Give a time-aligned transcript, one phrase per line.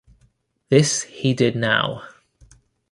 [0.69, 2.01] This he did now.